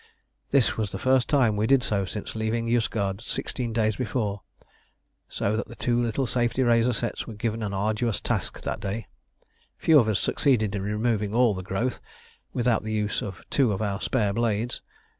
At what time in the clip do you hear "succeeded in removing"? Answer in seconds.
10.19-11.35